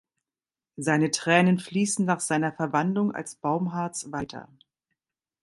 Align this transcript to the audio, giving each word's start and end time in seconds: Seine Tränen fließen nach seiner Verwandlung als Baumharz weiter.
Seine 0.77 1.11
Tränen 1.11 1.59
fließen 1.59 2.05
nach 2.05 2.21
seiner 2.21 2.51
Verwandlung 2.51 3.13
als 3.13 3.35
Baumharz 3.35 4.11
weiter. 4.11 4.49